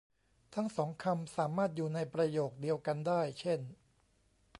[0.53, 3.59] ทั้งสองคำสามารถอยู่ในประโยคเดียวกันได้ เช่น